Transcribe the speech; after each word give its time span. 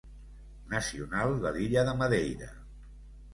Nacional 0.71 1.35
de 1.43 1.51
l'illa 1.59 1.85
de 1.91 1.95
Madeira. 2.01 2.49